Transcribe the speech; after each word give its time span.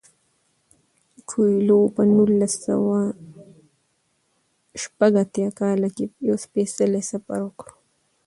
کویلیو 1.29 1.81
په 1.95 2.01
نولس 2.13 2.53
سوه 2.65 2.99
شپږ 4.81 5.11
اتیا 5.23 5.49
کال 5.59 5.81
کې 5.95 6.05
یو 6.27 6.35
سپیڅلی 6.45 7.01
سفر 7.11 7.39
وکړ. 7.43 7.69